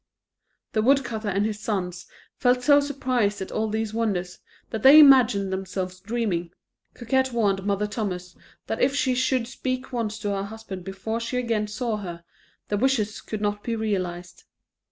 The 0.71 0.81
woodcutter 0.81 1.27
and 1.29 1.45
his 1.45 1.59
sons 1.59 2.07
felt 2.35 2.63
so 2.63 2.79
surprised 2.79 3.39
at 3.39 3.51
all 3.51 3.67
these 3.69 3.93
wonders, 3.93 4.39
that 4.71 4.81
they 4.81 4.99
imagined 4.99 5.53
themselves 5.53 5.99
dreaming. 5.99 6.49
Coquette 6.95 7.31
warned 7.31 7.63
Mother 7.67 7.85
Thomas 7.85 8.35
that 8.65 8.81
if 8.81 8.95
she 8.95 9.13
should 9.13 9.47
speak 9.47 9.93
once 9.93 10.17
to 10.17 10.29
her 10.31 10.45
husband 10.45 10.85
before 10.85 11.19
she 11.19 11.37
again 11.37 11.67
saw 11.67 11.97
her, 11.97 12.23
the 12.69 12.77
wishes 12.77 13.21
could 13.21 13.41
not 13.41 13.61
be 13.63 13.75
realized. 13.75 14.45